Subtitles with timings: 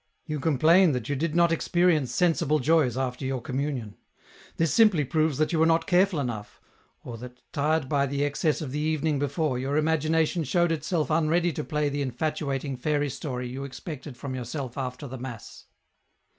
[0.25, 3.97] You complain that you did not experience sensible joys after your communion;
[4.57, 6.59] this simply proves that you were not careful enough,
[7.03, 11.53] or that, tired by the excess of the evenmg before, your imagination showed itself unready
[11.53, 15.67] to play the infatuating fairy story you expected from yourself after the mass.